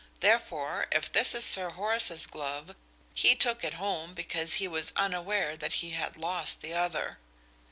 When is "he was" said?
4.55-4.91